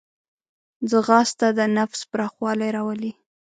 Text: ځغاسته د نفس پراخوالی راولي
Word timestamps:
ځغاسته 0.89 1.47
د 1.57 1.59
نفس 1.77 1.99
پراخوالی 2.11 2.69
راولي 2.75 3.11